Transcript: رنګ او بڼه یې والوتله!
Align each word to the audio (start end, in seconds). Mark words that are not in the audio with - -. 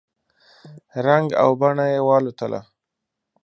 رنګ 1.05 1.27
او 1.41 1.49
بڼه 1.59 1.85
یې 1.93 1.99
والوتله! 2.07 2.61